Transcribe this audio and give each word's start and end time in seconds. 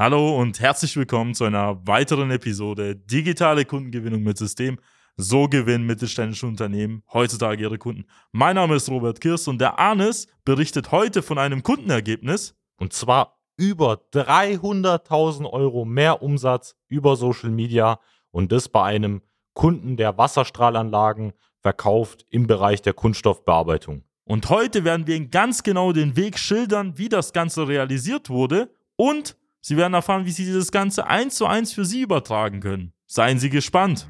Hallo 0.00 0.34
und 0.40 0.60
herzlich 0.60 0.96
willkommen 0.96 1.34
zu 1.34 1.44
einer 1.44 1.86
weiteren 1.86 2.30
Episode 2.30 2.96
Digitale 2.96 3.66
Kundengewinnung 3.66 4.22
mit 4.22 4.38
System. 4.38 4.78
So 5.18 5.46
gewinnen 5.46 5.84
mittelständische 5.84 6.46
Unternehmen 6.46 7.02
heutzutage 7.12 7.60
ihre 7.60 7.76
Kunden. 7.76 8.06
Mein 8.32 8.54
Name 8.54 8.76
ist 8.76 8.88
Robert 8.88 9.20
Kirst 9.20 9.46
und 9.46 9.60
der 9.60 9.78
Arnes 9.78 10.26
berichtet 10.46 10.90
heute 10.90 11.20
von 11.20 11.36
einem 11.36 11.62
Kundenergebnis. 11.62 12.54
Und 12.78 12.94
zwar 12.94 13.42
über 13.58 14.00
300.000 14.14 15.44
Euro 15.52 15.84
mehr 15.84 16.22
Umsatz 16.22 16.76
über 16.88 17.14
Social 17.14 17.50
Media 17.50 18.00
und 18.30 18.52
das 18.52 18.70
bei 18.70 18.82
einem 18.82 19.20
Kunden, 19.52 19.98
der 19.98 20.16
Wasserstrahlanlagen 20.16 21.34
verkauft 21.58 22.24
im 22.30 22.46
Bereich 22.46 22.80
der 22.80 22.94
Kunststoffbearbeitung. 22.94 24.04
Und 24.24 24.48
heute 24.48 24.82
werden 24.84 25.06
wir 25.06 25.16
Ihnen 25.16 25.30
ganz 25.30 25.62
genau 25.62 25.92
den 25.92 26.16
Weg 26.16 26.38
schildern, 26.38 26.96
wie 26.96 27.10
das 27.10 27.34
Ganze 27.34 27.68
realisiert 27.68 28.30
wurde 28.30 28.74
und 28.96 29.36
Sie 29.62 29.76
werden 29.76 29.92
erfahren, 29.92 30.24
wie 30.24 30.30
Sie 30.30 30.46
dieses 30.46 30.72
Ganze 30.72 31.06
eins 31.06 31.34
zu 31.34 31.46
eins 31.46 31.72
für 31.72 31.84
Sie 31.84 32.00
übertragen 32.00 32.60
können. 32.60 32.92
Seien 33.06 33.38
Sie 33.38 33.50
gespannt. 33.50 34.08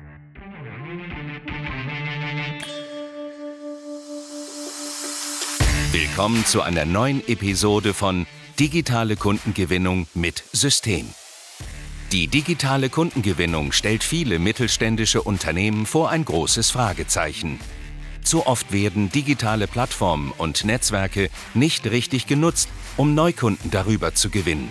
Willkommen 5.91 6.45
zu 6.47 6.63
einer 6.63 6.85
neuen 6.85 7.27
Episode 7.27 7.95
von 7.95 8.27
Digitale 8.61 9.17
Kundengewinnung 9.17 10.07
mit 10.15 10.45
System. 10.53 11.09
Die 12.13 12.29
digitale 12.29 12.89
Kundengewinnung 12.89 13.73
stellt 13.73 14.05
viele 14.05 14.39
mittelständische 14.39 15.23
Unternehmen 15.23 15.85
vor 15.87 16.11
ein 16.11 16.25
großes 16.25 16.71
Fragezeichen. 16.71 17.59
Zu 18.23 18.47
oft 18.47 18.71
werden 18.71 19.11
digitale 19.11 19.67
Plattformen 19.67 20.31
und 20.37 20.65
Netzwerke 20.65 21.29
nicht 21.55 21.87
richtig 21.91 22.29
genutzt, 22.29 22.69
um 22.97 23.15
Neukunden 23.15 23.71
darüber 23.73 24.15
zu 24.15 24.31
gewinnen. 24.31 24.71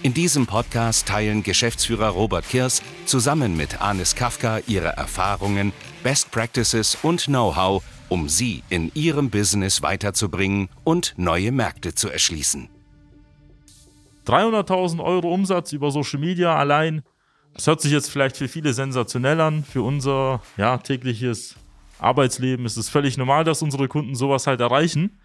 In 0.00 0.14
diesem 0.14 0.46
Podcast 0.46 1.08
teilen 1.08 1.42
Geschäftsführer 1.42 2.10
Robert 2.10 2.48
Kirs 2.48 2.82
zusammen 3.04 3.56
mit 3.56 3.82
Anis 3.82 4.14
Kafka 4.14 4.60
ihre 4.68 4.90
Erfahrungen, 4.90 5.72
Best 6.04 6.30
Practices 6.30 6.96
und 7.02 7.24
Know-how, 7.24 7.82
um 8.08 8.28
sie 8.28 8.62
in 8.68 8.92
ihrem 8.94 9.28
Business 9.28 9.82
weiterzubringen 9.82 10.68
und 10.84 11.14
neue 11.16 11.50
Märkte 11.50 11.96
zu 11.96 12.08
erschließen. 12.08 12.68
300.000 14.24 15.02
Euro 15.02 15.34
Umsatz 15.34 15.72
über 15.72 15.90
Social 15.90 16.20
Media 16.20 16.54
allein. 16.54 17.02
Das 17.54 17.66
hört 17.66 17.80
sich 17.80 17.90
jetzt 17.90 18.08
vielleicht 18.08 18.36
für 18.36 18.46
viele 18.46 18.74
sensationell 18.74 19.40
an. 19.40 19.64
Für 19.64 19.82
unser 19.82 20.42
ja, 20.56 20.78
tägliches 20.78 21.56
Arbeitsleben 21.98 22.64
ist 22.66 22.76
es 22.76 22.88
völlig 22.88 23.16
normal, 23.16 23.42
dass 23.42 23.62
unsere 23.62 23.88
Kunden 23.88 24.14
sowas 24.14 24.46
halt 24.46 24.60
erreichen. 24.60 25.18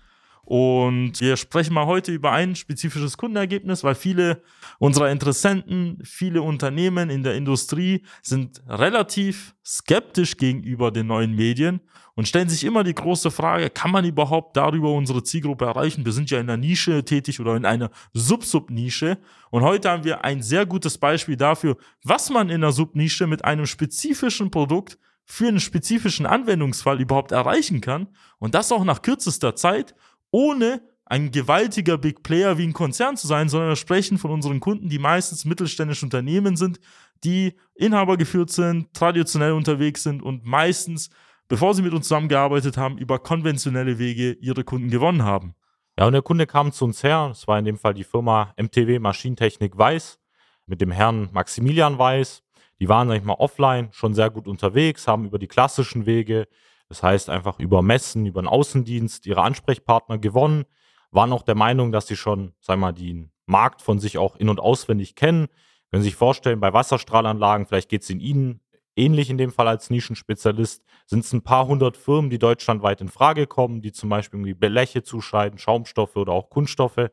Und 0.46 1.22
wir 1.22 1.38
sprechen 1.38 1.74
mal 1.74 1.86
heute 1.86 2.12
über 2.12 2.32
ein 2.34 2.56
spezifisches 2.56 3.18
Kundenergebnis, 3.18 3.84
weil 3.84 3.96
viele 3.96 4.42
unserer 4.78 5.10
Interessenten, 5.10 6.00
viele 6.04 6.42
Unternehmen 6.42 7.10
in 7.10 7.24
der 7.24 7.36
Industrie 7.36 8.04
sind 8.22 8.62
relativ 8.68 9.56
skeptisch 9.66 10.36
gegenüber 10.36 10.92
den 10.92 11.08
neuen 11.08 11.34
Medien 11.34 11.80
und 12.16 12.28
stellen 12.28 12.50
sich 12.50 12.64
immer 12.64 12.84
die 12.84 12.94
große 12.94 13.32
Frage, 13.32 13.70
kann 13.70 13.92
man 13.92 14.06
überhaupt 14.06 14.56
darüber 14.56 14.92
unsere 14.92 15.24
Zielgruppe 15.24 15.66
erreichen? 15.66 16.06
Wir 16.06 16.12
sind 16.12 16.30
ja 16.30 16.40
in 16.40 16.50
einer 16.50 16.58
Nische 16.58 17.04
tätig 17.04 17.40
oder 17.40 17.56
in 17.56 17.66
einer 17.66 17.90
Sub-Sub-Nische. 18.14 19.18
Und 19.50 19.64
heute 19.64 19.90
haben 19.90 20.04
wir 20.04 20.24
ein 20.24 20.42
sehr 20.44 20.66
gutes 20.66 20.98
Beispiel 20.98 21.38
dafür, 21.38 21.78
was 22.04 22.30
man 22.30 22.50
in 22.50 22.56
einer 22.64 22.72
Subnische 22.72 23.26
mit 23.26 23.44
einem 23.44 23.66
spezifischen 23.66 24.52
Produkt 24.52 25.00
für 25.26 25.48
einen 25.48 25.60
spezifischen 25.60 26.26
Anwendungsfall 26.26 27.00
überhaupt 27.02 27.32
erreichen 27.32 27.82
kann. 27.82 28.10
Und 28.38 28.54
das 28.54 28.72
auch 28.72 28.84
nach 28.84 29.02
kürzester 29.02 29.56
Zeit 29.56 29.96
ohne 30.34 30.82
ein 31.06 31.32
gewaltiger 31.32 31.98
Big 31.98 32.24
Player 32.24 32.58
wie 32.58 32.66
ein 32.66 32.74
Konzern 32.74 33.16
zu 33.16 33.28
sein, 33.28 33.48
sondern 33.48 33.70
wir 33.70 33.76
sprechen 33.76 34.18
von 34.18 34.32
unseren 34.32 34.60
Kunden, 34.60 34.90
die 34.90 34.98
meistens 35.00 35.46
mittelständische 35.46 36.06
Unternehmen 36.06 36.58
sind, 36.58 36.80
die 37.24 37.54
inhabergeführt 37.76 38.50
sind, 38.50 38.94
traditionell 38.94 39.52
unterwegs 39.52 40.02
sind 40.04 40.24
und 40.24 40.44
meistens, 40.44 41.12
bevor 41.48 41.76
sie 41.76 41.84
mit 41.84 41.94
uns 41.94 42.08
zusammengearbeitet 42.08 42.78
haben, 42.78 42.98
über 42.98 43.20
konventionelle 43.20 44.00
Wege 44.00 44.34
ihre 44.34 44.64
Kunden 44.64 44.90
gewonnen 44.90 45.24
haben. 45.24 45.56
Ja, 46.00 46.08
und 46.08 46.14
der 46.14 46.24
Kunde 46.24 46.48
kam 46.48 46.72
zu 46.72 46.86
uns 46.86 47.04
her, 47.04 47.28
das 47.28 47.48
war 47.48 47.60
in 47.60 47.66
dem 47.66 47.78
Fall 47.78 47.94
die 47.94 48.04
Firma 48.04 48.54
MTW 48.58 48.98
Maschinentechnik 48.98 49.78
Weiß 49.78 50.20
mit 50.66 50.82
dem 50.82 50.92
Herrn 50.92 51.30
Maximilian 51.32 52.00
Weiß. 52.00 52.42
Die 52.80 52.90
waren, 52.90 53.08
sag 53.08 53.18
ich 53.18 53.24
mal, 53.24 53.34
offline 53.34 53.90
schon 53.92 54.16
sehr 54.16 54.32
gut 54.32 54.48
unterwegs, 54.48 55.08
haben 55.08 55.26
über 55.26 55.38
die 55.38 55.48
klassischen 55.48 56.08
Wege 56.08 56.48
das 56.94 57.02
heißt 57.02 57.32
einfach 57.32 57.58
über 57.58 57.82
Messen, 57.82 58.28
über 58.28 58.40
den 58.40 58.48
Außendienst 58.48 59.26
ihre 59.26 59.42
Ansprechpartner 59.42 60.20
gewonnen, 60.20 60.66
waren 61.10 61.34
auch 61.34 61.42
der 61.42 61.56
Meinung, 61.56 61.92
dass 61.92 62.06
sie 62.06 62.16
schon, 62.16 62.54
sag 62.60 62.78
mal, 62.78 62.92
den 62.92 63.32
Markt 63.48 63.82
von 63.82 63.98
sich 63.98 64.20
auch 64.20 64.36
in- 64.36 64.48
und 64.48 64.60
auswendig 64.60 65.16
kennen. 65.16 65.48
Können 65.90 66.04
Sie 66.04 66.10
sich 66.10 66.16
vorstellen, 66.16 66.60
bei 66.60 66.72
Wasserstrahlanlagen, 66.72 67.66
vielleicht 67.66 67.90
geht 67.90 68.04
es 68.04 68.12
in 68.12 68.20
Ihnen 68.20 68.62
ähnlich 68.96 69.32
in 69.32 69.40
dem 69.40 69.52
Fall 69.52 69.68
als 69.68 69.90
Nischenspezialist, 69.90 70.84
sind 71.08 71.26
es 71.26 71.34
ein 71.34 71.42
paar 71.42 71.66
hundert 71.66 71.98
Firmen, 71.98 72.30
die 72.30 72.38
deutschlandweit 72.38 73.02
in 73.02 73.10
Frage 73.10 73.48
kommen, 73.48 73.82
die 73.82 73.92
zum 73.92 74.10
Beispiel 74.10 74.40
irgendwie 74.40 74.54
Beläche 74.54 75.02
zuscheiden, 75.02 75.58
Schaumstoffe 75.58 76.16
oder 76.16 76.32
auch 76.32 76.52
Kunststoffe 76.52 77.10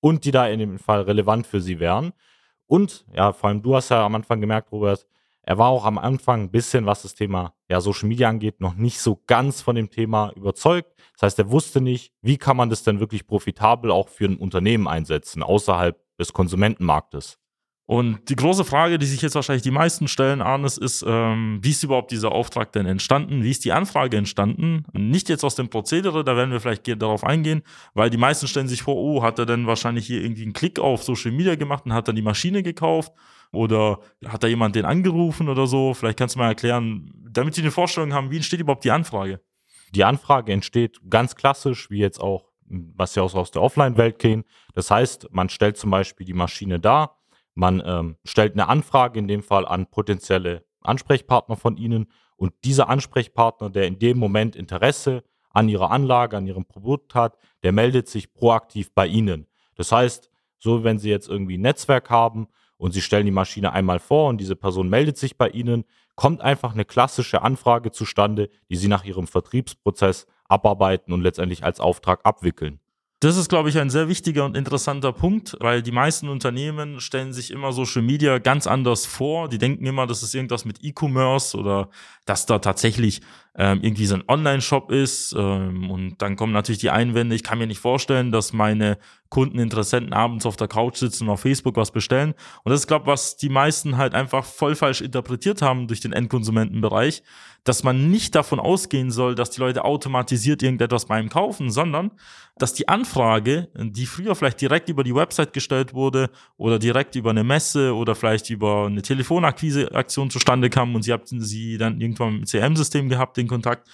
und 0.00 0.24
die 0.24 0.30
da 0.30 0.48
in 0.48 0.58
dem 0.58 0.78
Fall 0.78 1.02
relevant 1.02 1.46
für 1.46 1.60
Sie 1.60 1.80
wären. 1.80 2.14
Und 2.66 3.04
ja, 3.12 3.34
vor 3.34 3.50
allem 3.50 3.60
du 3.60 3.76
hast 3.76 3.90
ja 3.90 4.06
am 4.06 4.14
Anfang 4.14 4.40
gemerkt, 4.40 4.72
Robert, 4.72 5.06
er 5.48 5.56
war 5.56 5.68
auch 5.68 5.86
am 5.86 5.96
Anfang 5.96 6.42
ein 6.42 6.50
bisschen, 6.50 6.84
was 6.84 7.00
das 7.00 7.14
Thema 7.14 7.54
ja, 7.70 7.80
Social 7.80 8.06
Media 8.06 8.28
angeht, 8.28 8.60
noch 8.60 8.74
nicht 8.74 9.00
so 9.00 9.22
ganz 9.26 9.62
von 9.62 9.76
dem 9.76 9.88
Thema 9.88 10.30
überzeugt. 10.36 10.92
Das 11.14 11.22
heißt, 11.22 11.38
er 11.38 11.50
wusste 11.50 11.80
nicht, 11.80 12.12
wie 12.20 12.36
kann 12.36 12.54
man 12.54 12.68
das 12.68 12.82
denn 12.82 13.00
wirklich 13.00 13.26
profitabel 13.26 13.90
auch 13.90 14.10
für 14.10 14.26
ein 14.26 14.36
Unternehmen 14.36 14.86
einsetzen, 14.86 15.42
außerhalb 15.42 15.98
des 16.18 16.34
Konsumentenmarktes. 16.34 17.38
Und 17.86 18.28
die 18.28 18.36
große 18.36 18.66
Frage, 18.66 18.98
die 18.98 19.06
sich 19.06 19.22
jetzt 19.22 19.36
wahrscheinlich 19.36 19.62
die 19.62 19.70
meisten 19.70 20.06
stellen, 20.06 20.42
Arnes, 20.42 20.76
ist, 20.76 21.02
ähm, 21.08 21.60
wie 21.62 21.70
ist 21.70 21.82
überhaupt 21.82 22.10
dieser 22.10 22.32
Auftrag 22.32 22.70
denn 22.72 22.84
entstanden? 22.84 23.42
Wie 23.42 23.50
ist 23.50 23.64
die 23.64 23.72
Anfrage 23.72 24.18
entstanden? 24.18 24.84
Nicht 24.92 25.30
jetzt 25.30 25.44
aus 25.44 25.54
dem 25.54 25.70
Prozedere, 25.70 26.24
da 26.24 26.36
werden 26.36 26.50
wir 26.50 26.60
vielleicht 26.60 26.86
darauf 27.00 27.24
eingehen, 27.24 27.62
weil 27.94 28.10
die 28.10 28.18
meisten 28.18 28.48
stellen 28.48 28.68
sich 28.68 28.82
vor, 28.82 28.96
oh, 28.96 29.22
hat 29.22 29.38
er 29.38 29.46
denn 29.46 29.66
wahrscheinlich 29.66 30.06
hier 30.06 30.22
irgendwie 30.22 30.42
einen 30.42 30.52
Klick 30.52 30.78
auf 30.78 31.02
Social 31.02 31.32
Media 31.32 31.54
gemacht 31.54 31.86
und 31.86 31.94
hat 31.94 32.06
dann 32.06 32.16
die 32.16 32.20
Maschine 32.20 32.62
gekauft? 32.62 33.14
Oder 33.52 34.00
hat 34.26 34.42
da 34.42 34.46
jemand 34.46 34.76
den 34.76 34.84
angerufen 34.84 35.48
oder 35.48 35.66
so? 35.66 35.94
Vielleicht 35.94 36.18
kannst 36.18 36.34
du 36.34 36.38
mal 36.38 36.48
erklären, 36.48 37.10
damit 37.30 37.54
Sie 37.54 37.62
eine 37.62 37.70
Vorstellung 37.70 38.12
haben, 38.12 38.30
wie 38.30 38.36
entsteht 38.36 38.60
überhaupt 38.60 38.84
die 38.84 38.90
Anfrage? 38.90 39.40
Die 39.94 40.04
Anfrage 40.04 40.52
entsteht 40.52 41.00
ganz 41.08 41.34
klassisch, 41.34 41.90
wie 41.90 41.98
jetzt 41.98 42.20
auch, 42.20 42.50
was 42.66 43.14
ja 43.14 43.22
auch 43.22 43.34
aus 43.34 43.50
der 43.50 43.62
Offline-Welt 43.62 44.18
gehen. 44.18 44.44
Das 44.74 44.90
heißt, 44.90 45.28
man 45.30 45.48
stellt 45.48 45.78
zum 45.78 45.90
Beispiel 45.90 46.26
die 46.26 46.34
Maschine 46.34 46.78
dar, 46.78 47.18
man 47.54 47.82
ähm, 47.84 48.16
stellt 48.24 48.52
eine 48.52 48.68
Anfrage 48.68 49.18
in 49.18 49.26
dem 49.26 49.42
Fall 49.42 49.66
an 49.66 49.86
potenzielle 49.86 50.64
Ansprechpartner 50.82 51.56
von 51.56 51.76
Ihnen 51.76 52.06
und 52.36 52.52
dieser 52.64 52.88
Ansprechpartner, 52.88 53.70
der 53.70 53.86
in 53.86 53.98
dem 53.98 54.18
Moment 54.18 54.54
Interesse 54.54 55.24
an 55.50 55.68
Ihrer 55.68 55.90
Anlage, 55.90 56.36
an 56.36 56.46
Ihrem 56.46 56.66
Produkt 56.66 57.14
hat, 57.14 57.36
der 57.64 57.72
meldet 57.72 58.08
sich 58.08 58.32
proaktiv 58.32 58.94
bei 58.94 59.06
Ihnen. 59.06 59.48
Das 59.74 59.90
heißt, 59.90 60.30
so 60.58 60.84
wenn 60.84 60.98
Sie 60.98 61.10
jetzt 61.10 61.28
irgendwie 61.28 61.58
ein 61.58 61.62
Netzwerk 61.62 62.10
haben 62.10 62.48
und 62.78 62.92
Sie 62.92 63.02
stellen 63.02 63.26
die 63.26 63.32
Maschine 63.32 63.72
einmal 63.72 63.98
vor 63.98 64.28
und 64.28 64.38
diese 64.38 64.56
Person 64.56 64.88
meldet 64.88 65.18
sich 65.18 65.36
bei 65.36 65.50
Ihnen, 65.50 65.84
kommt 66.14 66.40
einfach 66.40 66.72
eine 66.72 66.84
klassische 66.84 67.42
Anfrage 67.42 67.92
zustande, 67.92 68.48
die 68.70 68.76
Sie 68.76 68.88
nach 68.88 69.04
Ihrem 69.04 69.26
Vertriebsprozess 69.26 70.26
abarbeiten 70.48 71.12
und 71.12 71.20
letztendlich 71.20 71.64
als 71.64 71.80
Auftrag 71.80 72.20
abwickeln. 72.24 72.80
Das 73.20 73.36
ist, 73.36 73.48
glaube 73.48 73.68
ich, 73.68 73.76
ein 73.78 73.90
sehr 73.90 74.08
wichtiger 74.08 74.44
und 74.44 74.56
interessanter 74.56 75.12
Punkt, 75.12 75.56
weil 75.58 75.82
die 75.82 75.90
meisten 75.90 76.28
Unternehmen 76.28 77.00
stellen 77.00 77.32
sich 77.32 77.50
immer 77.50 77.72
Social 77.72 78.02
Media 78.02 78.38
ganz 78.38 78.68
anders 78.68 79.06
vor. 79.06 79.48
Die 79.48 79.58
denken 79.58 79.84
immer, 79.86 80.06
das 80.06 80.22
ist 80.22 80.36
irgendwas 80.36 80.64
mit 80.64 80.84
E-Commerce 80.84 81.58
oder 81.58 81.88
dass 82.26 82.46
da 82.46 82.60
tatsächlich 82.60 83.20
ähm, 83.56 83.80
irgendwie 83.82 84.06
so 84.06 84.14
ein 84.14 84.24
Online-Shop 84.26 84.90
ist. 84.90 85.34
Ähm, 85.36 85.90
und 85.90 86.22
dann 86.22 86.36
kommen 86.36 86.52
natürlich 86.52 86.80
die 86.80 86.90
Einwände, 86.90 87.34
ich 87.34 87.42
kann 87.42 87.58
mir 87.58 87.66
nicht 87.66 87.80
vorstellen, 87.80 88.32
dass 88.32 88.52
meine 88.52 88.98
Kunden, 89.30 89.58
Interessenten 89.58 90.14
abends 90.14 90.46
auf 90.46 90.56
der 90.56 90.68
Couch 90.68 90.96
sitzen 90.96 91.24
und 91.24 91.30
auf 91.30 91.40
Facebook 91.40 91.76
was 91.76 91.90
bestellen. 91.90 92.34
Und 92.64 92.70
das 92.70 92.80
ist, 92.80 92.86
glaube 92.86 93.02
ich, 93.04 93.08
was 93.08 93.36
die 93.36 93.50
meisten 93.50 93.96
halt 93.98 94.14
einfach 94.14 94.44
voll 94.44 94.74
falsch 94.74 95.00
interpretiert 95.00 95.60
haben 95.60 95.86
durch 95.86 96.00
den 96.00 96.12
Endkonsumentenbereich, 96.14 97.22
dass 97.64 97.82
man 97.82 98.10
nicht 98.10 98.34
davon 98.34 98.58
ausgehen 98.58 99.10
soll, 99.10 99.34
dass 99.34 99.50
die 99.50 99.60
Leute 99.60 99.84
automatisiert 99.84 100.62
irgendetwas 100.62 101.06
bei 101.06 101.20
ihm 101.20 101.28
kaufen, 101.28 101.70
sondern 101.70 102.12
dass 102.56 102.72
die 102.72 102.88
Anfrage 102.88 103.38
Anfrage, 103.38 103.68
die 103.76 104.06
früher 104.06 104.34
vielleicht 104.34 104.60
direkt 104.60 104.88
über 104.88 105.04
die 105.04 105.14
Website 105.14 105.52
gestellt 105.52 105.94
wurde 105.94 106.30
oder 106.56 106.78
direkt 106.78 107.14
über 107.16 107.30
eine 107.30 107.44
Messe 107.44 107.94
oder 107.94 108.14
vielleicht 108.14 108.50
über 108.50 108.86
eine 108.86 109.02
Telefonakquiseaktion 109.02 110.30
zustande 110.30 110.70
kam 110.70 110.94
und 110.94 111.02
sie 111.02 111.12
hatten 111.12 111.42
sie 111.42 111.78
dann 111.78 112.00
irgendwann 112.00 112.38
im 112.38 112.46
CM-System 112.46 113.08
gehabt, 113.08 113.37
den 113.38 113.48
Kontakt. 113.48 113.88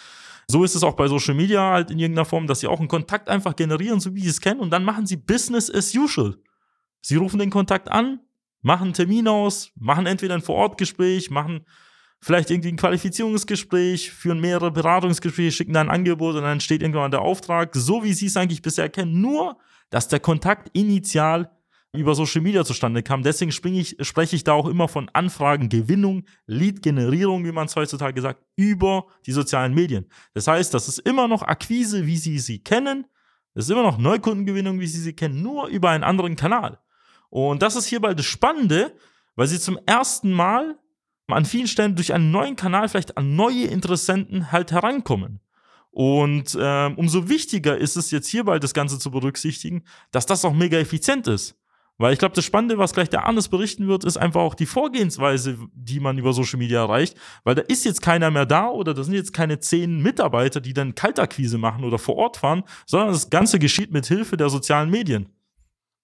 So 0.49 0.65
ist 0.65 0.75
es 0.75 0.83
auch 0.83 0.95
bei 0.95 1.09
Social 1.09 1.35
Media 1.35 1.73
halt 1.73 1.91
in 1.91 1.99
irgendeiner 1.99 2.25
Form, 2.25 2.47
dass 2.47 2.61
sie 2.61 2.67
auch 2.67 2.79
einen 2.79 2.89
Kontakt 2.89 3.29
einfach 3.29 3.57
generieren, 3.57 4.01
so 4.01 4.15
wie 4.15 4.21
sie 4.21 4.29
es 4.29 4.41
kennen, 4.41 4.61
und 4.61 4.71
dann 4.71 4.85
machen 4.85 5.07
sie 5.07 5.17
Business 5.17 5.73
as 5.73 5.95
usual. 5.95 6.37
Sie 7.01 7.17
rufen 7.17 7.39
den 7.39 7.51
Kontakt 7.51 7.91
an, 7.91 8.21
machen 8.63 8.85
einen 8.85 8.95
Termin 8.95 9.29
aus, 9.29 9.71
machen 9.77 10.07
entweder 10.07 10.35
ein 10.35 10.43
Vorortgespräch, 10.43 11.31
machen 11.31 11.65
vielleicht 12.21 12.51
irgendwie 12.51 12.71
ein 12.71 12.77
Qualifizierungsgespräch, 12.77 14.11
führen 14.11 14.41
mehrere 14.41 14.71
Beratungsgespräche, 14.71 15.53
schicken 15.53 15.75
dann 15.75 15.89
ein 15.89 15.95
Angebot 15.95 16.37
und 16.37 16.43
dann 16.43 16.61
steht 16.61 16.81
irgendwann 16.81 17.11
der 17.11 17.21
Auftrag, 17.21 17.75
so 17.75 18.03
wie 18.03 18.15
sie 18.15 18.27
es 18.27 18.37
eigentlich 18.37 18.63
bisher 18.63 18.89
kennen, 18.89 19.21
nur, 19.21 19.59
dass 19.91 20.09
der 20.09 20.21
Kontakt 20.21 20.71
initial 20.73 21.51
über 21.95 22.15
Social 22.15 22.43
Media 22.43 22.65
zustande 22.65 23.03
kam. 23.03 23.23
Deswegen 23.23 23.51
ich, 23.77 23.97
spreche 24.01 24.37
ich 24.37 24.45
da 24.45 24.53
auch 24.53 24.67
immer 24.67 24.89
von 24.89 25.09
Anfragengewinnung, 25.13 26.25
Lead-Generierung, 26.47 27.45
wie 27.45 27.53
man 27.53 27.67
es 27.67 27.77
heutzutage 27.77 28.21
sagt, 28.21 28.43
über 28.57 29.07
die 29.27 29.33
sozialen 29.33 29.75
Medien. 29.75 30.07
Das 30.35 30.47
heißt, 30.47 30.75
das 30.75 30.89
ist 30.89 30.99
immer 31.01 31.29
noch 31.29 31.43
Akquise, 31.43 32.07
wie 32.07 32.17
Sie 32.17 32.39
sie 32.39 32.59
kennen. 32.59 33.07
Das 33.55 33.67
ist 33.67 33.71
immer 33.71 33.83
noch 33.83 33.99
Neukundengewinnung, 33.99 34.81
wie 34.81 34.87
Sie 34.87 35.01
sie 35.01 35.13
kennen, 35.13 35.43
nur 35.43 35.69
über 35.69 35.91
einen 35.91 36.05
anderen 36.05 36.37
Kanal. 36.37 36.81
Und 37.31 37.63
das 37.63 37.77
ist 37.77 37.87
hierbei 37.87 38.15
das 38.15 38.27
Spannende, 38.27 38.95
weil 39.37 39.47
Sie 39.47 39.61
zum 39.61 39.79
ersten 39.87 40.33
Mal 40.33 40.79
an 41.29 41.45
vielen 41.45 41.69
Stellen 41.69 41.95
durch 41.95 42.13
einen 42.13 42.31
neuen 42.31 42.57
Kanal 42.57 42.89
vielleicht 42.89 43.17
an 43.17 43.37
neue 43.37 43.65
Interessenten 43.65 44.53
halt 44.53 44.73
herankommen. 44.73 45.41
Und 45.91 46.57
äh, 46.57 46.93
umso 46.97 47.29
wichtiger 47.29 47.79
ist 47.79 47.97
es 47.97 48.11
jetzt 48.11 48.29
hierbei, 48.29 48.59
das 48.59 48.75
Ganze 48.75 48.99
zu 48.99 49.13
berücksichtigen, 49.13 49.85
dass 50.11 50.27
das 50.27 50.45
auch 50.45 50.53
mega 50.53 50.77
effizient 50.77 51.29
ist. 51.29 51.57
Weil 51.97 52.13
ich 52.13 52.19
glaube, 52.19 52.35
das 52.35 52.45
Spannende, 52.45 52.77
was 52.77 52.93
gleich 52.93 53.09
der 53.09 53.25
Arnes 53.25 53.49
berichten 53.49 53.87
wird, 53.87 54.05
ist 54.05 54.17
einfach 54.17 54.41
auch 54.41 54.55
die 54.55 54.67
Vorgehensweise, 54.67 55.59
die 55.73 56.01
man 56.01 56.19
über 56.19 56.33
Social 56.33 56.59
Media 56.59 56.81
erreicht. 56.81 57.17
Weil 57.45 57.55
da 57.55 57.63
ist 57.63 57.85
jetzt 57.85 58.03
keiner 58.03 58.33
mehr 58.33 58.47
da 58.47 58.69
oder 58.69 58.95
da 58.95 59.05
sind 59.05 59.15
jetzt 59.15 59.33
keine 59.33 59.61
zehn 59.61 60.03
Mitarbeiter, 60.03 60.61
die 60.61 60.73
dann 60.73 60.97
Kaltakquise 60.97 61.57
machen 61.57 61.85
oder 61.85 61.99
vor 61.99 62.17
Ort 62.17 62.39
fahren, 62.39 62.65
sondern 62.85 63.13
das 63.13 63.31
Ganze 63.31 63.61
geschieht 63.61 63.93
mit 63.93 64.07
Hilfe 64.07 64.37
der 64.37 64.49
sozialen 64.49 64.91
Medien. 64.91 65.29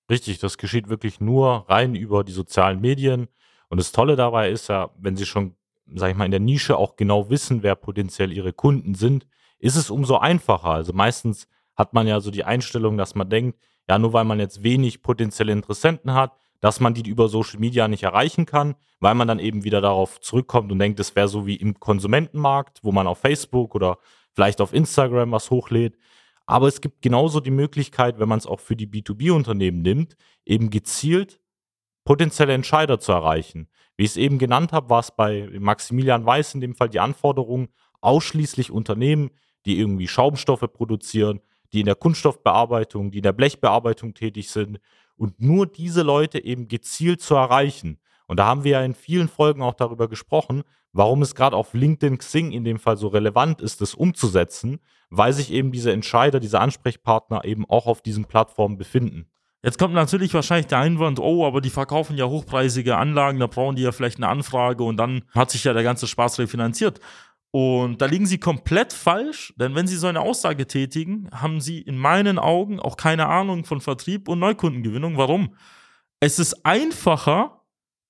Richtig, 0.08 0.38
das 0.38 0.58
geschieht 0.58 0.88
wirklich 0.88 1.20
nur 1.20 1.69
rein 1.69 1.96
über 1.96 2.22
die 2.22 2.32
sozialen 2.32 2.81
Medien. 2.81 3.26
Und 3.69 3.78
das 3.78 3.90
Tolle 3.90 4.14
dabei 4.14 4.50
ist 4.50 4.69
ja, 4.69 4.90
wenn 4.96 5.16
Sie 5.16 5.26
schon, 5.26 5.56
sag 5.92 6.10
ich 6.10 6.16
mal, 6.16 6.25
in 6.25 6.32
der 6.32 6.40
Nische 6.40 6.76
auch 6.76 6.94
genau 6.94 7.31
wissen, 7.31 7.64
wer 7.64 7.75
potenziell 7.75 8.32
Ihre 8.32 8.52
Kunden 8.52 8.94
sind, 8.94 9.26
ist 9.58 9.76
es 9.76 9.90
umso 9.90 10.19
einfacher. 10.19 10.70
Also 10.70 10.92
meistens 10.92 11.48
hat 11.75 11.94
man 11.94 12.06
ja 12.06 12.20
so 12.20 12.31
die 12.31 12.44
Einstellung, 12.44 12.96
dass 12.96 13.14
man 13.14 13.28
denkt, 13.28 13.58
ja, 13.90 13.98
nur 13.98 14.12
weil 14.12 14.25
man 14.25 14.38
jetzt 14.38 14.62
wenig 14.62 15.02
potenzielle 15.02 15.50
Interessenten 15.50 16.14
hat, 16.14 16.37
dass 16.60 16.78
man 16.78 16.94
die 16.94 17.10
über 17.10 17.28
Social 17.28 17.58
Media 17.58 17.88
nicht 17.88 18.04
erreichen 18.04 18.46
kann, 18.46 18.76
weil 19.00 19.16
man 19.16 19.26
dann 19.26 19.40
eben 19.40 19.64
wieder 19.64 19.81
darauf 19.81 20.20
zurückkommt 20.20 20.70
und 20.70 20.78
denkt, 20.78 21.00
es 21.00 21.16
wäre 21.16 21.26
so 21.26 21.44
wie 21.44 21.56
im 21.56 21.81
Konsumentenmarkt, 21.81 22.84
wo 22.84 22.92
man 22.92 23.08
auf 23.08 23.19
Facebook 23.19 23.75
oder 23.75 23.98
vielleicht 24.32 24.60
auf 24.60 24.72
Instagram 24.72 25.32
was 25.32 25.50
hochlädt. 25.50 25.98
Aber 26.46 26.69
es 26.69 26.81
gibt 26.81 27.02
genauso 27.02 27.40
die 27.40 27.50
Möglichkeit, 27.50 28.20
wenn 28.20 28.28
man 28.28 28.38
es 28.38 28.46
auch 28.46 28.60
für 28.60 28.76
die 28.76 28.87
B2B-Unternehmen 28.87 29.82
nimmt, 29.82 30.16
eben 30.46 30.70
gezielt 30.70 31.40
potenzielle 32.04 32.52
Entscheider 32.52 33.00
zu 33.00 33.10
erreichen. 33.10 33.66
Wie 33.96 34.04
ich 34.04 34.10
es 34.10 34.16
eben 34.16 34.38
genannt 34.38 34.70
habe, 34.70 34.88
war 34.88 35.00
es 35.00 35.10
bei 35.10 35.50
Maximilian 35.58 36.25
Weiß 36.25 36.54
in 36.54 36.60
dem 36.60 36.76
Fall 36.76 36.90
die 36.90 37.00
Anforderung, 37.00 37.70
ausschließlich 38.02 38.70
Unternehmen, 38.70 39.31
die 39.66 39.81
irgendwie 39.81 40.06
Schaumstoffe 40.06 40.72
produzieren, 40.72 41.40
die 41.72 41.81
in 41.81 41.87
der 41.87 41.94
Kunststoffbearbeitung, 41.94 43.11
die 43.11 43.19
in 43.19 43.25
der 43.25 43.32
Blechbearbeitung 43.32 44.14
tätig 44.14 44.50
sind 44.50 44.81
und 45.17 45.40
nur 45.40 45.67
diese 45.67 46.02
Leute 46.02 46.43
eben 46.43 46.69
gezielt 46.69 47.20
zu 47.20 47.34
erreichen. 47.34 47.99
Und 48.26 48.38
da 48.38 48.46
haben 48.46 48.64
wir 48.64 48.72
ja 48.72 48.82
in 48.82 48.94
vielen 48.94 49.28
Folgen 49.28 49.62
auch 49.62 49.75
darüber 49.75 50.08
gesprochen, 50.08 50.62
warum 50.93 51.22
es 51.22 51.34
gerade 51.34 51.56
auf 51.56 51.75
LinkedIn 51.75 52.19
Xing 52.19 52.52
in 52.52 52.64
dem 52.64 52.78
Fall 52.78 52.96
so 52.96 53.08
relevant 53.08 53.61
ist, 53.61 53.81
das 53.81 53.94
umzusetzen, 53.94 54.81
weil 55.08 55.32
sich 55.32 55.52
eben 55.52 55.72
diese 55.72 55.93
Entscheider, 55.93 56.40
diese 56.40 56.61
Ansprechpartner 56.61 57.44
eben 57.44 57.69
auch 57.69 57.87
auf 57.87 58.02
diesen 58.02 58.25
Plattformen 58.25 58.78
befinden. 58.78 59.26
Jetzt 59.62 59.78
kommt 59.78 59.93
natürlich 59.93 60.32
wahrscheinlich 60.32 60.69
der 60.69 60.78
Einwand, 60.78 61.19
oh, 61.19 61.44
aber 61.46 61.61
die 61.61 61.69
verkaufen 61.69 62.16
ja 62.16 62.26
hochpreisige 62.26 62.96
Anlagen, 62.96 63.38
da 63.38 63.46
brauchen 63.46 63.76
die 63.76 63.82
ja 63.82 63.93
vielleicht 63.93 64.16
eine 64.16 64.28
Anfrage 64.28 64.82
und 64.84 64.96
dann 64.96 65.23
hat 65.34 65.50
sich 65.50 65.64
ja 65.64 65.75
der 65.75 65.82
ganze 65.82 66.06
Spaß 66.06 66.38
refinanziert. 66.38 66.99
Und 67.52 68.00
da 68.00 68.06
liegen 68.06 68.26
sie 68.26 68.38
komplett 68.38 68.93
falsch, 68.93 69.52
denn 69.56 69.75
wenn 69.75 69.88
sie 69.88 69.97
so 69.97 70.06
eine 70.06 70.20
Aussage 70.20 70.69
tätigen, 70.69 71.29
haben 71.32 71.61
sie 71.61 71.81
in 71.81 71.99
meinen 71.99 72.38
Augen 72.38 72.79
auch 72.79 72.97
keine 72.97 73.26
Ahnung 73.26 73.64
von 73.64 73.81
Vertrieb 73.81 74.29
und 74.29 74.38
Neukundengewinnung. 74.38 75.17
Warum? 75.17 75.56
Es 76.20 76.38
ist 76.38 76.64
einfacher, 76.64 77.62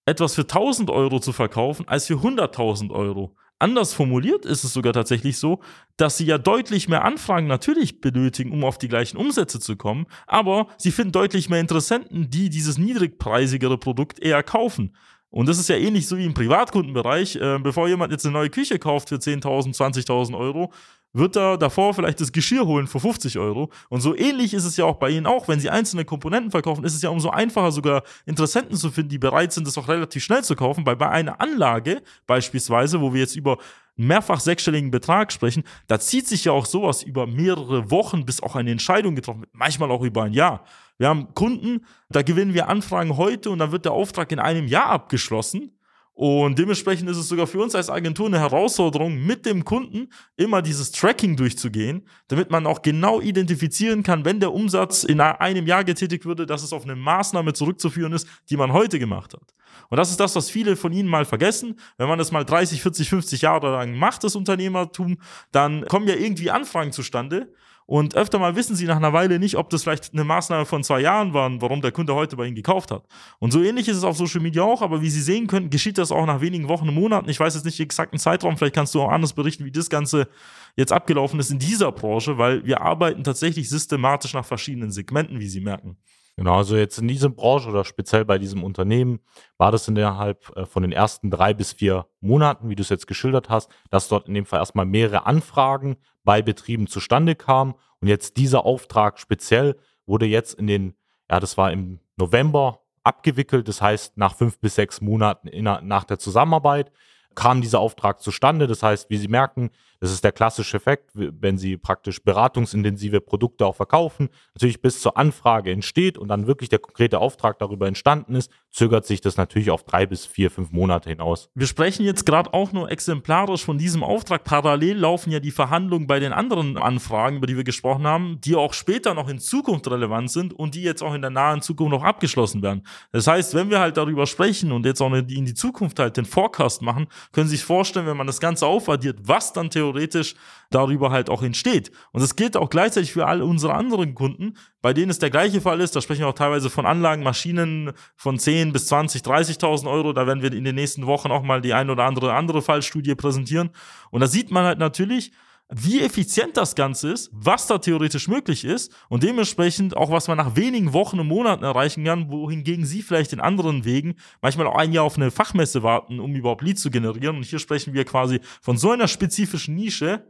etwas 0.05 0.35
für 0.35 0.43
1000 0.43 0.91
Euro 0.91 1.21
zu 1.21 1.33
verkaufen, 1.33 1.89
als 1.89 2.07
für 2.07 2.15
100.000 2.15 2.91
Euro. 2.91 3.35
Anders 3.59 3.93
formuliert 3.93 4.47
ist 4.47 4.65
es 4.65 4.73
sogar 4.73 4.95
tatsächlich 4.95 5.39
so, 5.39 5.61
dass 5.99 6.17
sie 6.17 6.25
ja 6.25 6.39
deutlich 6.39 6.89
mehr 6.89 7.05
Anfragen 7.05 7.47
natürlich 7.47 8.01
benötigen, 8.01 8.53
um 8.53 8.65
auf 8.65 8.79
die 8.79 8.89
gleichen 8.89 9.19
Umsätze 9.19 9.61
zu 9.61 9.77
kommen, 9.77 10.07
aber 10.27 10.69
sie 10.79 10.91
finden 10.91 11.13
deutlich 11.13 11.51
mehr 11.51 11.61
Interessenten, 11.61 12.31
die 12.31 12.49
dieses 12.49 12.79
niedrigpreisigere 12.79 13.77
Produkt 13.77 14.19
eher 14.19 14.43
kaufen. 14.43 14.97
Und 15.31 15.49
das 15.49 15.59
ist 15.59 15.69
ja 15.69 15.77
ähnlich 15.77 16.09
so 16.09 16.19
wie 16.19 16.25
im 16.25 16.35
Privatkundenbereich. 16.35 17.37
Äh, 17.37 17.59
bevor 17.61 17.89
jemand 17.89 18.13
jetzt 18.13 18.27
eine 18.27 18.33
neue 18.33 18.51
Küche 18.51 18.79
kauft 18.79 19.09
für 19.09 19.17
10.000, 19.17 19.77
20.000 19.77 20.37
Euro, 20.37 20.73
wird 21.13 21.37
er 21.37 21.57
davor 21.57 21.95
vielleicht 21.95 22.21
das 22.21 22.33
Geschirr 22.33 22.67
holen 22.67 22.87
für 22.87 23.01
50 23.01 23.39
Euro. 23.39 23.71
Und 23.89 24.01
so 24.01 24.17
ähnlich 24.17 24.55
ist 24.55 24.65
es 24.65 24.77
ja 24.77 24.85
auch 24.85 24.97
bei 24.97 25.11
Ihnen 25.11 25.27
auch. 25.27 25.49
Wenn 25.49 25.61
Sie 25.61 25.71
einzelne 25.71 26.05
Komponenten 26.05 26.51
verkaufen, 26.51 26.85
ist 26.85 26.95
es 26.95 27.03
ja 27.03 27.11
umso 27.11 27.31
einfacher, 27.31 27.73
sogar 27.73 28.03
Interessenten 28.27 28.77
zu 28.77 28.91
finden, 28.91 29.11
die 29.11 29.19
bereit 29.19 29.53
sind, 29.53 29.67
das 29.67 29.79
auch 29.79 29.89
relativ 29.89 30.23
schnell 30.23 30.45
zu 30.45 30.55
kaufen. 30.57 30.87
Weil 30.87 30.97
bei 30.97 31.09
einer 31.09 31.41
Anlage 31.41 32.03
beispielsweise, 32.27 33.01
wo 33.01 33.13
wir 33.13 33.21
jetzt 33.21 33.37
über 33.37 33.59
mehrfach 34.01 34.41
sechsstelligen 34.41 34.91
Betrag 34.91 35.33
sprechen, 35.33 35.65
da 35.87 35.99
zieht 36.01 36.27
sich 36.27 36.45
ja 36.45 36.53
auch 36.53 36.67
sowas 36.67 37.03
über 37.03 37.27
mehrere 37.27 37.91
Wochen, 37.91 38.25
bis 38.25 38.43
auch 38.43 38.57
eine 38.57 38.71
Entscheidung 38.71 39.15
getroffen 39.15 39.43
wird, 39.43 39.55
manchmal 39.55 39.91
auch 39.91 40.03
über 40.03 40.25
ein 40.25 40.33
Jahr. 40.33 40.65
Wir 40.99 41.09
haben 41.09 41.33
Kunden, 41.35 41.87
da 42.09 42.23
gewinnen 42.23 42.55
wir 42.55 42.69
Anfragen 42.69 43.17
heute 43.17 43.51
und 43.51 43.59
dann 43.59 43.73
wird 43.73 43.85
der 43.85 43.93
Auftrag 43.93 44.33
in 44.33 44.39
einem 44.39 44.67
Jahr 44.67 44.87
abgeschlossen. 44.87 45.73
Und 46.13 46.59
dementsprechend 46.59 47.09
ist 47.09 47.17
es 47.17 47.29
sogar 47.29 47.47
für 47.47 47.61
uns 47.61 47.75
als 47.75 47.89
Agentur 47.89 48.27
eine 48.27 48.41
Herausforderung, 48.41 49.25
mit 49.25 49.47
dem 49.47 49.65
Kunden 49.65 50.09
immer 50.37 50.61
dieses 50.61 50.93
Tracking 50.93 51.37
durchzugehen, 51.37 52.07
damit 52.29 52.51
man 52.51 52.67
auch 52.67 52.83
genau 52.83 53.21
identifizieren 53.21 54.03
kann, 54.03 54.25
wenn 54.25 54.39
der 54.39 54.53
Umsatz 54.53 55.03
in 55.05 55.21
einem 55.21 55.67
Jahr 55.67 55.83
getätigt 55.83 56.27
würde, 56.27 56.45
dass 56.45 56.63
es 56.63 56.75
auf 56.75 56.85
eine 56.85 56.97
Maßnahme 56.97 57.55
zurückzuführen 57.55 58.13
ist, 58.13 58.29
die 58.51 58.59
man 58.59 58.73
heute 58.73 58.99
gemacht 58.99 59.33
hat. 59.33 59.55
Und 59.89 59.97
das 59.97 60.11
ist 60.11 60.21
das, 60.21 60.37
was 60.37 60.51
viele 60.51 60.77
von 60.77 60.93
Ihnen 60.93 61.09
mal 61.09 61.25
vergessen. 61.25 61.79
Wenn 61.97 62.09
man 62.09 62.19
das 62.19 62.33
mal 62.33 62.45
30, 62.45 62.83
40, 62.83 63.09
50 63.09 63.43
Jahre 63.43 63.71
lang 63.71 63.97
macht, 63.97 64.25
das 64.25 64.37
Unternehmertum, 64.37 65.19
dann 65.53 65.87
kommen 65.87 66.07
ja 66.07 66.17
irgendwie 66.17 66.51
Anfragen 66.51 66.93
zustande. 66.93 67.53
Und 67.91 68.15
öfter 68.15 68.39
mal 68.39 68.55
wissen 68.55 68.77
sie 68.77 68.87
nach 68.87 68.99
einer 68.99 69.13
Weile 69.13 69.41
nicht, 69.41 69.57
ob 69.57 69.69
das 69.69 69.83
vielleicht 69.83 70.13
eine 70.13 70.23
Maßnahme 70.23 70.65
von 70.65 70.85
zwei 70.85 71.01
Jahren 71.01 71.35
war, 71.35 71.51
warum 71.61 71.83
der 71.83 71.91
Kunde 71.91 72.15
heute 72.15 72.37
bei 72.37 72.47
ihnen 72.47 72.55
gekauft 72.55 72.93
hat. 72.93 73.03
Und 73.41 73.51
so 73.51 73.61
ähnlich 73.61 73.89
ist 73.89 73.97
es 73.97 74.05
auf 74.05 74.17
Social 74.17 74.41
Media 74.41 74.63
auch, 74.63 74.81
aber 74.81 75.03
wie 75.03 75.11
Sie 75.11 75.21
sehen 75.21 75.49
können, 75.49 75.71
geschieht 75.71 75.99
das 75.99 76.13
auch 76.13 76.25
nach 76.25 76.41
wenigen 76.41 76.69
Wochen 76.69 76.89
und 76.89 76.95
Monaten. 76.95 77.29
Ich 77.29 77.41
weiß 77.41 77.57
jetzt 77.57 77.65
nicht 77.65 77.81
den 77.81 77.87
exakten 77.87 78.21
Zeitraum, 78.21 78.57
vielleicht 78.57 78.77
kannst 78.77 78.95
du 78.95 79.03
auch 79.03 79.11
anders 79.11 79.33
berichten, 79.33 79.65
wie 79.65 79.73
das 79.73 79.91
Ganze 79.91 80.29
jetzt 80.77 80.93
abgelaufen 80.93 81.41
ist 81.41 81.51
in 81.51 81.59
dieser 81.59 81.91
Branche, 81.91 82.39
weil 82.39 82.65
wir 82.65 82.81
arbeiten 82.81 83.25
tatsächlich 83.25 83.69
systematisch 83.69 84.35
nach 84.35 84.45
verschiedenen 84.45 84.93
Segmenten, 84.93 85.41
wie 85.41 85.49
Sie 85.49 85.61
merken. 85.61 85.97
Genau, 86.41 86.57
also 86.57 86.75
jetzt 86.75 86.97
in 86.97 87.07
dieser 87.07 87.29
Branche 87.29 87.69
oder 87.69 87.85
speziell 87.85 88.25
bei 88.25 88.39
diesem 88.39 88.65
Unternehmen 88.65 89.21
war 89.59 89.71
das 89.71 89.87
innerhalb 89.89 90.51
äh, 90.57 90.65
von 90.65 90.83
den 90.83 90.91
ersten 90.91 91.31
drei 91.31 91.53
bis 91.53 91.75
vier 91.75 92.07
Monaten, 92.23 92.71
wie 92.71 92.75
du 92.75 92.81
es 92.81 92.89
jetzt 92.89 93.07
geschildert 93.07 93.51
hast, 93.51 93.71
dass 93.91 94.09
dort 94.09 94.27
in 94.27 94.33
dem 94.33 94.47
Fall 94.47 94.61
erstmal 94.61 94.87
mehrere 94.87 95.27
Anfragen 95.27 95.99
bei 96.25 96.41
Betrieben 96.41 96.87
zustande 96.87 97.35
kamen. 97.35 97.75
Und 98.01 98.09
jetzt 98.09 98.39
dieser 98.39 98.65
Auftrag 98.65 99.19
speziell 99.19 99.77
wurde 100.07 100.25
jetzt 100.25 100.55
in 100.55 100.67
den, 100.67 100.95
ja, 101.31 101.41
das 101.41 101.59
war 101.59 101.73
im 101.73 102.01
November 102.17 102.87
abgewickelt. 103.05 103.69
Das 103.69 103.83
heißt, 103.83 104.17
nach 104.17 104.35
fünf 104.35 104.59
bis 104.61 104.77
sechs 104.77 105.03
Monaten 105.03 105.47
in, 105.47 105.65
nach 105.65 106.05
der 106.05 106.19
Zusammenarbeit 106.19 106.91
kam 107.35 107.61
dieser 107.61 107.81
Auftrag 107.81 108.21
zustande. 108.21 108.67
Das 108.67 108.83
heißt, 108.83 109.11
wie 109.11 109.17
Sie 109.17 109.29
merken, 109.29 109.71
das 110.01 110.13
ist 110.13 110.25
der 110.25 110.33
klassische 110.33 110.79
Effekt, 110.79 111.11
wenn 111.15 111.59
Sie 111.59 111.77
praktisch 111.77 112.23
beratungsintensive 112.23 113.21
Produkte 113.21 113.67
auch 113.67 113.77
verkaufen. 113.77 114.31
Natürlich 114.55 114.81
bis 114.81 115.01
zur 115.01 115.19
Anfrage 115.19 115.71
entsteht 115.71 116.17
und 116.17 116.29
dann 116.29 116.47
wirklich 116.47 116.71
der 116.71 116.79
konkrete 116.79 117.19
Auftrag 117.19 117.59
darüber 117.59 117.87
entstanden 117.87 118.35
ist, 118.35 118.51
zögert 118.71 119.05
sich 119.05 119.21
das 119.21 119.37
natürlich 119.37 119.71
auf 119.71 119.85
drei 119.85 120.07
bis 120.07 120.25
vier, 120.25 120.51
fünf 120.51 120.73
Monate 120.73 121.11
hinaus. 121.11 121.51
Wir 121.55 121.67
sprechen 121.67 122.07
jetzt 122.07 122.25
gerade 122.25 122.55
auch 122.55 122.73
nur 122.73 122.91
exemplarisch 122.91 123.63
von 123.63 123.77
diesem 123.77 124.03
Auftrag. 124.03 124.43
Parallel 124.45 124.97
laufen 124.97 125.31
ja 125.31 125.41
die 125.41 125.51
Verhandlungen 125.51 126.07
bei 126.07 126.19
den 126.19 126.33
anderen 126.33 126.79
Anfragen, 126.79 127.37
über 127.37 127.47
die 127.47 127.57
wir 127.57 127.65
gesprochen 127.65 128.07
haben, 128.07 128.41
die 128.41 128.57
auch 128.57 128.73
später 128.73 129.13
noch 129.13 129.29
in 129.29 129.39
Zukunft 129.39 129.91
relevant 129.91 130.31
sind 130.31 130.55
und 130.55 130.75
die 130.75 130.83
jetzt 130.83 131.03
auch 131.03 131.13
in 131.13 131.21
der 131.21 131.31
nahen 131.31 131.61
Zukunft 131.61 131.93
noch 131.93 132.05
abgeschlossen 132.05 132.63
werden. 132.63 132.87
Das 133.13 133.27
heißt, 133.27 133.55
wenn 133.55 133.69
wir 133.69 133.81
halt 133.81 133.99
darüber 133.99 134.27
sprechen 134.27 134.73
und 134.73 134.87
jetzt 134.87 135.03
auch 135.03 135.13
in 135.13 135.27
die 135.27 135.55
Zukunft 135.55 135.99
halt 135.99 136.17
den 136.17 136.25
Forecast 136.25 136.81
machen, 136.81 137.07
können 137.33 137.49
Sie 137.49 137.57
sich 137.57 137.65
vorstellen, 137.65 138.07
wenn 138.07 138.17
man 138.17 138.27
das 138.27 138.41
Ganze 138.41 138.67
aufaddiert, 138.67 139.19
was 139.23 139.53
dann 139.53 139.71
theoretisch 139.71 140.35
darüber 140.71 141.11
halt 141.11 141.31
auch 141.31 141.43
entsteht. 141.43 141.91
Und 142.13 142.21
das 142.21 142.37
gilt 142.37 142.57
auch 142.57 142.71
gleichzeitig 142.71 143.13
für 143.13 143.27
alle 143.27 143.45
unsere 143.45 143.75
anderen 143.75 144.15
Kunden, 144.15 144.57
bei 144.83 144.93
denen 144.93 145.11
es 145.11 145.19
der 145.19 145.31
gleiche 145.31 145.61
Fall 145.61 145.81
ist. 145.81 145.95
Da 145.97 146.01
sprechen 146.01 146.21
wir 146.21 146.29
auch 146.29 146.35
teilweise 146.35 146.71
von 146.71 146.87
Anlagen, 146.87 147.23
Maschinen 147.23 147.93
von 148.17 148.39
10 148.39 148.73
bis 148.73 148.87
20, 148.87 149.23
30.000 149.23 149.91
Euro. 149.91 150.13
Da 150.13 150.27
werden 150.27 150.43
wir 150.43 150.53
in 150.53 150.65
den 150.65 150.77
nächsten 150.77 151.07
Wochen 151.07 151.31
auch 151.31 151.43
mal 151.43 151.61
die 151.61 151.75
ein 151.75 151.91
oder 151.91 152.05
andere 152.05 152.33
andere 152.33 152.63
Fallstudie 152.63 153.15
präsentieren. 153.15 153.71
Und 154.11 154.21
da 154.21 154.27
sieht 154.27 154.51
man 154.51 154.65
halt 154.65 154.79
natürlich, 154.79 155.33
wie 155.73 156.01
effizient 156.01 156.57
das 156.57 156.75
Ganze 156.75 157.13
ist, 157.13 157.31
was 157.33 157.67
da 157.67 157.79
theoretisch 157.79 158.27
möglich 158.27 158.65
ist 158.65 158.93
und 159.09 159.23
dementsprechend 159.23 159.97
auch, 159.97 160.11
was 160.11 160.27
man 160.27 160.37
nach 160.37 160.57
wenigen 160.57 160.93
Wochen 160.93 161.21
und 161.21 161.29
Monaten 161.29 161.63
erreichen 161.63 162.05
kann, 162.05 162.31
wohingegen 162.31 162.85
Sie 162.85 163.03
vielleicht 163.03 163.33
in 163.33 163.41
anderen 163.41 163.85
Wegen 163.85 164.17
manchmal 164.43 164.67
auch 164.67 164.77
ein 164.77 164.93
Jahr 164.93 165.05
auf 165.05 165.17
eine 165.17 165.31
Fachmesse 165.31 165.83
warten, 165.83 166.19
um 166.19 166.35
überhaupt 166.35 166.63
Leads 166.63 166.83
zu 166.83 166.91
generieren. 166.91 167.37
Und 167.37 167.45
hier 167.45 167.61
sprechen 167.61 167.95
wir 167.95 168.05
quasi 168.05 168.41
von 168.61 168.77
so 168.77 168.91
einer 168.91 169.07
spezifischen 169.07 169.77
Nische, 169.77 170.25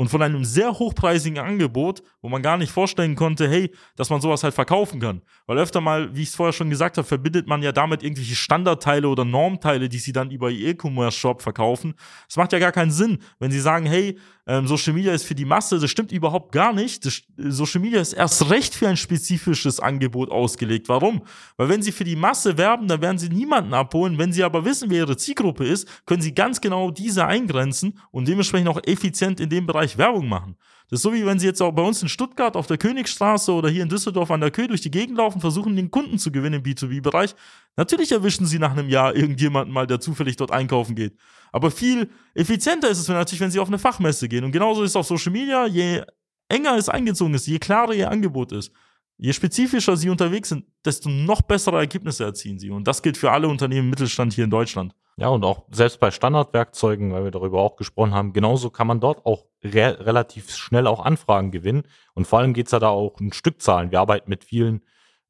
und 0.00 0.08
von 0.08 0.22
einem 0.22 0.46
sehr 0.46 0.78
hochpreisigen 0.78 1.38
Angebot, 1.38 2.02
wo 2.22 2.30
man 2.30 2.40
gar 2.40 2.56
nicht 2.56 2.72
vorstellen 2.72 3.16
konnte, 3.16 3.46
hey, 3.50 3.70
dass 3.96 4.08
man 4.08 4.22
sowas 4.22 4.42
halt 4.42 4.54
verkaufen 4.54 4.98
kann. 4.98 5.20
Weil 5.44 5.58
öfter 5.58 5.82
mal, 5.82 6.16
wie 6.16 6.22
ich 6.22 6.30
es 6.30 6.34
vorher 6.34 6.54
schon 6.54 6.70
gesagt 6.70 6.96
habe, 6.96 7.06
verbindet 7.06 7.46
man 7.46 7.62
ja 7.62 7.70
damit 7.70 8.02
irgendwelche 8.02 8.34
Standardteile 8.34 9.06
oder 9.08 9.26
Normteile, 9.26 9.90
die 9.90 9.98
sie 9.98 10.12
dann 10.12 10.30
über 10.30 10.48
ihr 10.48 10.68
E-Commerce-Shop 10.68 11.42
verkaufen. 11.42 11.92
Das 12.26 12.38
macht 12.38 12.54
ja 12.54 12.58
gar 12.58 12.72
keinen 12.72 12.90
Sinn, 12.90 13.18
wenn 13.40 13.50
sie 13.50 13.60
sagen, 13.60 13.84
hey, 13.84 14.18
ähm, 14.50 14.66
Social 14.66 14.92
Media 14.92 15.12
ist 15.12 15.22
für 15.22 15.36
die 15.36 15.44
Masse, 15.44 15.78
das 15.78 15.88
stimmt 15.88 16.10
überhaupt 16.10 16.50
gar 16.50 16.72
nicht. 16.72 17.06
Das, 17.06 17.22
Social 17.36 17.80
Media 17.80 18.00
ist 18.00 18.14
erst 18.14 18.50
recht 18.50 18.74
für 18.74 18.88
ein 18.88 18.96
spezifisches 18.96 19.78
Angebot 19.78 20.28
ausgelegt. 20.28 20.88
Warum? 20.88 21.22
Weil 21.56 21.68
wenn 21.68 21.82
sie 21.82 21.92
für 21.92 22.02
die 22.02 22.16
Masse 22.16 22.58
werben, 22.58 22.88
dann 22.88 23.00
werden 23.00 23.18
sie 23.18 23.28
niemanden 23.28 23.72
abholen. 23.74 24.18
Wenn 24.18 24.32
sie 24.32 24.42
aber 24.42 24.64
wissen, 24.64 24.90
wer 24.90 24.98
ihre 24.98 25.16
Zielgruppe 25.16 25.64
ist, 25.64 25.86
können 26.04 26.20
sie 26.20 26.34
ganz 26.34 26.60
genau 26.60 26.90
diese 26.90 27.24
eingrenzen 27.26 27.96
und 28.10 28.26
dementsprechend 28.26 28.68
auch 28.68 28.80
effizient 28.82 29.38
in 29.38 29.50
dem 29.50 29.66
Bereich 29.66 29.96
Werbung 29.96 30.28
machen. 30.28 30.56
Das 30.90 30.98
ist 30.98 31.02
so 31.04 31.12
wie 31.12 31.24
wenn 31.24 31.38
sie 31.38 31.46
jetzt 31.46 31.62
auch 31.62 31.70
bei 31.70 31.82
uns 31.82 32.02
in 32.02 32.08
Stuttgart 32.08 32.56
auf 32.56 32.66
der 32.66 32.76
Königstraße 32.76 33.52
oder 33.52 33.68
hier 33.68 33.84
in 33.84 33.88
Düsseldorf 33.88 34.32
an 34.32 34.40
der 34.40 34.50
Köh 34.50 34.66
durch 34.66 34.80
die 34.80 34.90
Gegend 34.90 35.16
laufen, 35.16 35.40
versuchen 35.40 35.76
den 35.76 35.92
Kunden 35.92 36.18
zu 36.18 36.32
gewinnen 36.32 36.56
im 36.56 36.62
B2B-Bereich. 36.64 37.36
Natürlich 37.76 38.10
erwischen 38.10 38.44
sie 38.44 38.58
nach 38.58 38.72
einem 38.72 38.88
Jahr 38.88 39.14
irgendjemanden 39.14 39.72
mal, 39.72 39.86
der 39.86 40.00
zufällig 40.00 40.34
dort 40.36 40.50
einkaufen 40.50 40.96
geht. 40.96 41.16
Aber 41.52 41.70
viel 41.70 42.10
effizienter 42.34 42.90
ist 42.90 42.98
es 42.98 43.06
natürlich, 43.06 43.40
wenn 43.40 43.52
sie 43.52 43.60
auf 43.60 43.68
eine 43.68 43.78
Fachmesse 43.78 44.28
gehen. 44.28 44.42
Und 44.42 44.50
genauso 44.50 44.82
ist 44.82 44.90
es 44.90 44.96
auf 44.96 45.06
Social 45.06 45.30
Media, 45.32 45.64
je 45.66 46.02
enger 46.48 46.76
es 46.76 46.88
eingezogen 46.88 47.34
ist, 47.34 47.46
je 47.46 47.60
klarer 47.60 47.94
ihr 47.94 48.10
Angebot 48.10 48.50
ist, 48.50 48.72
je 49.16 49.32
spezifischer 49.32 49.96
sie 49.96 50.10
unterwegs 50.10 50.48
sind, 50.48 50.64
desto 50.84 51.08
noch 51.08 51.42
bessere 51.42 51.78
Ergebnisse 51.78 52.24
erzielen 52.24 52.58
sie. 52.58 52.70
Und 52.70 52.88
das 52.88 53.00
gilt 53.00 53.16
für 53.16 53.30
alle 53.30 53.46
Unternehmen 53.46 53.84
im 53.84 53.90
Mittelstand 53.90 54.32
hier 54.32 54.44
in 54.44 54.50
Deutschland. 54.50 54.92
Ja, 55.20 55.28
und 55.28 55.44
auch 55.44 55.64
selbst 55.70 56.00
bei 56.00 56.10
Standardwerkzeugen, 56.10 57.12
weil 57.12 57.24
wir 57.24 57.30
darüber 57.30 57.60
auch 57.60 57.76
gesprochen 57.76 58.14
haben, 58.14 58.32
genauso 58.32 58.70
kann 58.70 58.86
man 58.86 59.00
dort 59.00 59.26
auch 59.26 59.44
re 59.62 59.98
relativ 60.00 60.50
schnell 60.56 60.86
auch 60.86 61.04
Anfragen 61.04 61.50
gewinnen. 61.50 61.82
Und 62.14 62.26
vor 62.26 62.38
allem 62.38 62.54
geht 62.54 62.66
es 62.66 62.72
ja 62.72 62.78
da 62.78 62.88
auch 62.88 63.20
um 63.20 63.30
Stückzahlen. 63.30 63.90
Wir 63.90 64.00
arbeiten 64.00 64.30
mit 64.30 64.44
vielen 64.44 64.80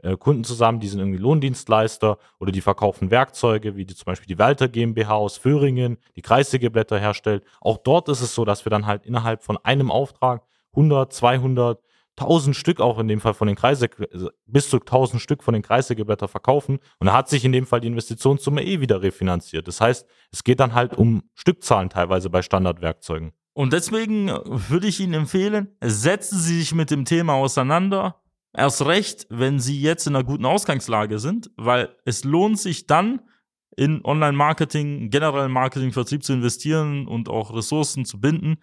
äh, 0.04 0.16
Kunden 0.16 0.44
zusammen, 0.44 0.78
die 0.78 0.86
sind 0.86 1.00
irgendwie 1.00 1.18
Lohndienstleister 1.18 2.18
oder 2.38 2.52
die 2.52 2.60
verkaufen 2.60 3.10
Werkzeuge, 3.10 3.74
wie 3.74 3.84
die, 3.84 3.96
zum 3.96 4.04
Beispiel 4.04 4.28
die 4.28 4.38
Walter 4.38 4.68
GmbH 4.68 5.14
aus 5.14 5.38
Föhringen, 5.38 5.98
die 6.14 6.22
Kreissägeblätter 6.22 6.96
herstellt. 6.96 7.42
Auch 7.60 7.78
dort 7.78 8.08
ist 8.08 8.20
es 8.20 8.32
so, 8.32 8.44
dass 8.44 8.64
wir 8.64 8.70
dann 8.70 8.86
halt 8.86 9.04
innerhalb 9.06 9.42
von 9.42 9.58
einem 9.64 9.90
Auftrag 9.90 10.44
100, 10.70 11.12
200, 11.12 11.82
1000 12.20 12.54
Stück 12.54 12.80
auch 12.80 12.98
in 12.98 13.08
dem 13.08 13.20
Fall 13.20 13.34
von 13.34 13.46
den 13.46 13.56
Kreise, 13.56 13.88
bis 14.46 14.70
zu 14.70 14.78
1000 14.78 15.20
Stück 15.20 15.42
von 15.42 15.54
den 15.54 15.62
Kreissägeblätter 15.62 16.28
verkaufen. 16.28 16.78
Und 16.98 17.06
da 17.06 17.12
hat 17.12 17.28
sich 17.28 17.44
in 17.44 17.52
dem 17.52 17.66
Fall 17.66 17.80
die 17.80 17.88
Investitionssumme 17.88 18.64
eh 18.64 18.80
wieder 18.80 19.02
refinanziert. 19.02 19.66
Das 19.68 19.80
heißt, 19.80 20.06
es 20.32 20.44
geht 20.44 20.60
dann 20.60 20.74
halt 20.74 20.94
um 20.94 21.22
Stückzahlen 21.34 21.90
teilweise 21.90 22.30
bei 22.30 22.42
Standardwerkzeugen. 22.42 23.32
Und 23.52 23.72
deswegen 23.72 24.28
würde 24.28 24.86
ich 24.86 25.00
Ihnen 25.00 25.14
empfehlen, 25.14 25.76
setzen 25.82 26.38
Sie 26.38 26.60
sich 26.60 26.74
mit 26.74 26.90
dem 26.90 27.04
Thema 27.04 27.34
auseinander. 27.34 28.22
Erst 28.56 28.84
recht, 28.84 29.26
wenn 29.30 29.58
Sie 29.58 29.80
jetzt 29.80 30.06
in 30.06 30.14
einer 30.14 30.24
guten 30.24 30.44
Ausgangslage 30.44 31.18
sind, 31.18 31.50
weil 31.56 31.94
es 32.04 32.24
lohnt 32.24 32.58
sich 32.58 32.86
dann, 32.86 33.20
in 33.76 34.04
Online-Marketing, 34.04 35.10
generell 35.10 35.48
Marketing, 35.48 35.92
Vertrieb 35.92 36.24
zu 36.24 36.32
investieren 36.32 37.06
und 37.06 37.28
auch 37.28 37.54
Ressourcen 37.54 38.04
zu 38.04 38.20
binden, 38.20 38.58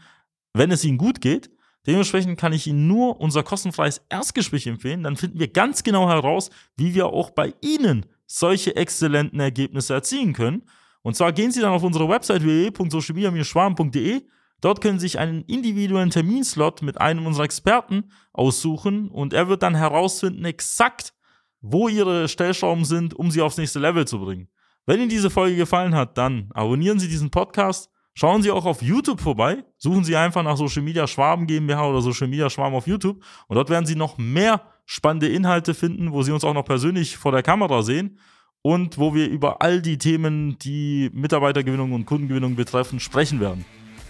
wenn 0.53 0.71
es 0.71 0.83
Ihnen 0.83 0.97
gut 0.97 1.21
geht. 1.21 1.49
Dementsprechend 1.87 2.37
kann 2.37 2.51
ich 2.51 2.67
Ihnen 2.67 2.87
nur 2.87 3.19
unser 3.21 3.43
kostenfreies 3.43 4.01
Erstgespräch 4.09 4.67
empfehlen. 4.67 5.03
Dann 5.03 5.15
finden 5.15 5.39
wir 5.39 5.47
ganz 5.47 5.83
genau 5.83 6.09
heraus, 6.09 6.49
wie 6.75 6.93
wir 6.93 7.07
auch 7.07 7.31
bei 7.31 7.53
Ihnen 7.61 8.05
solche 8.25 8.75
exzellenten 8.75 9.39
Ergebnisse 9.39 9.93
erzielen 9.93 10.33
können. 10.33 10.63
Und 11.01 11.15
zwar 11.15 11.31
gehen 11.31 11.51
Sie 11.51 11.61
dann 11.61 11.71
auf 11.71 11.83
unsere 11.83 12.09
Website 12.09 12.43
www.socialmedia-schwarm.de. 12.43 14.21
Dort 14.59 14.81
können 14.81 14.99
Sie 14.99 15.05
sich 15.05 15.17
einen 15.17 15.43
individuellen 15.43 16.09
Terminslot 16.09 16.81
mit 16.81 16.99
einem 16.99 17.25
unserer 17.25 17.45
Experten 17.45 18.11
aussuchen 18.33 19.09
und 19.09 19.31
er 19.31 19.47
wird 19.47 19.63
dann 19.63 19.75
herausfinden 19.75 20.43
exakt, 20.43 21.13
wo 21.61 21.87
Ihre 21.87 22.27
Stellschrauben 22.27 22.83
sind, 22.83 23.13
um 23.13 23.31
Sie 23.31 23.41
aufs 23.41 23.57
nächste 23.57 23.79
Level 23.79 24.05
zu 24.05 24.19
bringen. 24.19 24.49
Wenn 24.85 24.99
Ihnen 24.99 25.09
diese 25.09 25.29
Folge 25.29 25.55
gefallen 25.55 25.95
hat, 25.95 26.17
dann 26.17 26.49
abonnieren 26.53 26.99
Sie 26.99 27.07
diesen 27.07 27.29
Podcast 27.29 27.89
Schauen 28.19 28.41
Sie 28.41 28.49
auch 28.49 28.65
auf 28.65 28.81
YouTube 28.81 29.21
vorbei. 29.21 29.63
Suchen 29.77 30.03
Sie 30.03 30.15
einfach 30.15 30.41
nach 30.41 30.57
Social 30.57 30.81
Media 30.81 31.05
Schwaben 31.05 31.45
GmbH 31.45 31.87
oder 31.87 32.01
Social 32.01 32.27
Media 32.27 32.49
Schwaben 32.49 32.73
auf 32.73 32.87
YouTube. 32.87 33.23
Und 33.47 33.57
dort 33.57 33.69
werden 33.69 33.85
Sie 33.85 33.93
noch 33.93 34.17
mehr 34.17 34.63
spannende 34.87 35.27
Inhalte 35.27 35.75
finden, 35.75 36.11
wo 36.11 36.23
Sie 36.23 36.31
uns 36.31 36.43
auch 36.43 36.55
noch 36.55 36.65
persönlich 36.65 37.15
vor 37.15 37.31
der 37.31 37.43
Kamera 37.43 37.83
sehen 37.83 38.17
und 38.63 38.97
wo 38.97 39.13
wir 39.13 39.29
über 39.29 39.61
all 39.61 39.83
die 39.83 39.99
Themen, 39.99 40.57
die 40.57 41.11
Mitarbeitergewinnung 41.13 41.91
und 41.91 42.07
Kundengewinnung 42.07 42.55
betreffen, 42.55 42.99
sprechen 42.99 43.39
werden. 43.39 43.65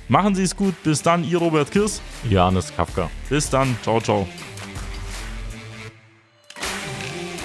Machen 0.07 0.35
Sie 0.35 0.43
es 0.43 0.55
gut. 0.55 0.81
Bis 0.83 1.01
dann, 1.01 1.25
Ihr 1.25 1.39
Robert 1.39 1.69
Kirs. 1.69 2.01
Janis 2.29 2.73
Kafka. 2.73 3.09
Bis 3.27 3.49
dann. 3.49 3.75
Ciao, 3.81 3.99
ciao. 3.99 4.25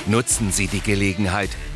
Nutzen 0.06 0.52
Sie 0.52 0.68
die 0.68 0.80
Gelegenheit 0.80 1.50